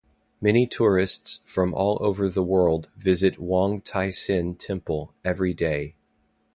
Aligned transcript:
Many 0.41 0.65
tourists 0.65 1.41
from 1.45 1.75
all 1.75 1.99
over 2.03 2.27
the 2.27 2.41
world 2.41 2.89
visit 2.97 3.37
Wong 3.37 3.81
Tai 3.81 4.09
Sin 4.09 4.55
Temple 4.55 5.13
every 5.23 5.53
day. 5.53 5.93